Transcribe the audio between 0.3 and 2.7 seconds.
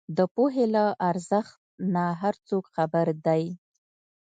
پوهې له ارزښت نۀ هر څوک